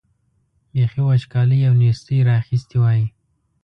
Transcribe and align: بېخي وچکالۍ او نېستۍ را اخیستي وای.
بېخي 0.71 1.01
وچکالۍ 1.09 1.59
او 1.67 1.73
نېستۍ 1.81 2.19
را 2.27 2.33
اخیستي 2.41 2.77
وای. 2.79 3.01